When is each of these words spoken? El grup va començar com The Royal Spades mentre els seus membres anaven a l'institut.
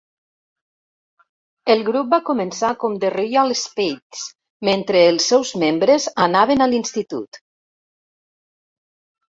El 1.73 1.83
grup 1.89 2.09
va 2.13 2.19
començar 2.31 2.71
com 2.85 2.97
The 3.05 3.13
Royal 3.17 3.53
Spades 3.65 4.25
mentre 4.71 5.05
els 5.13 5.31
seus 5.35 5.55
membres 5.67 6.11
anaven 6.27 6.67
a 6.67 6.71
l'institut. 6.75 7.43